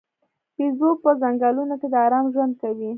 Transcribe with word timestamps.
بیزو 0.55 0.89
په 1.03 1.09
ځنګلونو 1.21 1.75
کې 1.79 1.87
د 1.93 1.95
آرام 2.05 2.25
ژوند 2.33 2.53
کوي. 2.61 2.89